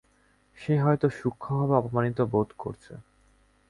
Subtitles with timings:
[0.57, 2.93] সে হয়তো সূক্ষ্মভাবে অপমানিত বোধ করছে।